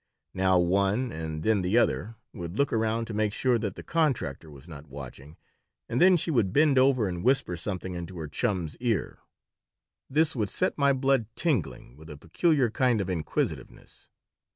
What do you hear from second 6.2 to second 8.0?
would bend over and whisper something